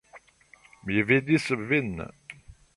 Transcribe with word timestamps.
Mi 0.85 0.97
vidis 1.11 1.47
vin. 1.69 1.95